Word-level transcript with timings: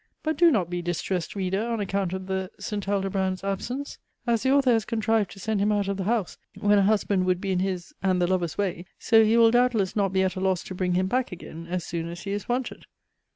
But 0.23 0.35
do 0.35 0.49
not 0.49 0.67
be 0.71 0.81
distressed, 0.81 1.35
reader, 1.35 1.63
on 1.63 1.79
account 1.79 2.11
of 2.11 2.25
the 2.25 2.49
St. 2.59 2.87
Aldobrand's 2.89 3.43
absence! 3.43 3.99
As 4.25 4.41
the 4.41 4.51
author 4.51 4.71
has 4.71 4.83
contrived 4.83 5.29
to 5.33 5.39
send 5.39 5.59
him 5.61 5.71
out 5.71 5.87
of 5.87 5.97
the 5.97 6.05
house, 6.05 6.39
when 6.59 6.79
a 6.79 6.81
husband 6.81 7.25
would 7.27 7.39
be 7.39 7.51
in 7.51 7.59
his, 7.59 7.93
and 8.01 8.19
the 8.19 8.25
lover's 8.25 8.57
way, 8.57 8.85
so 8.97 9.23
he 9.23 9.37
will 9.37 9.51
doubtless 9.51 9.95
not 9.95 10.11
be 10.11 10.23
at 10.23 10.35
a 10.35 10.39
loss 10.39 10.63
to 10.63 10.73
bring 10.73 10.95
him 10.95 11.05
back 11.05 11.31
again 11.31 11.67
as 11.67 11.85
soon 11.85 12.07
as 12.09 12.23
he 12.23 12.31
is 12.31 12.49
wanted. 12.49 12.87